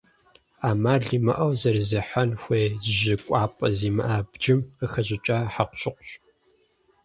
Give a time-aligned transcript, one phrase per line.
[0.59, 6.09] Ӏэмал имыӏэу зэрызехьэн хуейр жьы кӏуапӏэ зимыӏэ, абджым къыхэщӏыкӏа хьэкъущыкъущ.